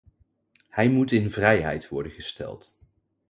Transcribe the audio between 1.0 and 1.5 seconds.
in